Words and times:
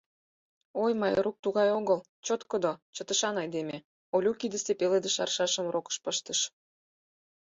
—Ой, 0.83 0.91
Майрук 1.01 1.37
тугай 1.43 1.69
огыл, 1.79 1.99
чоткыдо, 2.25 2.71
чытышан 2.95 3.35
айдеме,— 3.43 3.77
Олю 4.15 4.31
кидысе 4.39 4.73
пеледыш 4.79 5.15
аршашым 5.23 5.65
рокыш 5.73 5.95
пыштыш. 6.03 6.39